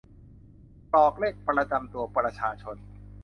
[0.91, 2.77] กรอกเลขประจำตัวประชาชน